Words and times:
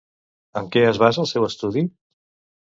En 0.61 0.69
què 0.75 0.83
es 0.93 0.99
basa 1.03 1.21
el 1.25 1.29
seu 1.33 1.47
estudi? 1.49 1.85